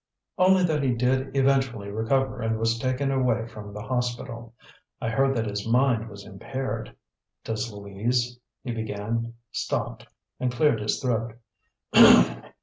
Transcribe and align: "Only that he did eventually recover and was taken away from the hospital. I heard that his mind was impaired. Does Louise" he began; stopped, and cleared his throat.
"Only 0.39 0.63
that 0.63 0.81
he 0.81 0.95
did 0.95 1.37
eventually 1.37 1.91
recover 1.91 2.41
and 2.41 2.57
was 2.57 2.79
taken 2.79 3.11
away 3.11 3.45
from 3.45 3.71
the 3.71 3.83
hospital. 3.83 4.55
I 4.99 5.09
heard 5.09 5.37
that 5.37 5.45
his 5.45 5.67
mind 5.67 6.09
was 6.09 6.25
impaired. 6.25 6.95
Does 7.43 7.71
Louise" 7.71 8.39
he 8.63 8.71
began; 8.71 9.35
stopped, 9.51 10.07
and 10.39 10.51
cleared 10.51 10.79
his 10.79 10.99
throat. 10.99 11.33